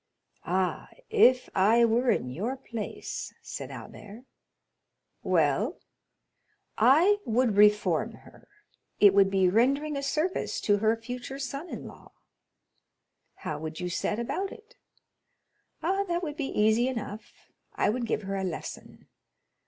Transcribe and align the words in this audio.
"Ah, 0.47 0.89
if 1.11 1.47
I 1.53 1.85
were 1.85 2.09
in 2.09 2.31
your 2.31 2.57
place——" 2.57 3.35
said 3.43 3.69
Albert. 3.69 4.23
"Well?" 5.21 5.77
"I 6.75 7.19
would 7.23 7.55
reform 7.55 8.13
her; 8.13 8.47
it 8.99 9.13
would 9.13 9.29
be 9.29 9.47
rendering 9.47 9.95
a 9.95 10.01
service 10.01 10.59
to 10.61 10.77
her 10.77 10.95
future 10.97 11.37
son 11.37 11.69
in 11.69 11.85
law." 11.85 12.13
"How 13.45 13.59
would 13.59 13.79
you 13.79 13.89
set 13.89 14.17
about 14.17 14.51
it?" 14.51 14.75
"Ah, 15.83 16.03
that 16.07 16.23
would 16.23 16.35
be 16.35 16.47
easy 16.47 16.87
enough—I 16.87 17.91
would 17.91 18.07
give 18.07 18.23
her 18.23 18.37
a 18.37 18.43
lesson." 18.43 19.07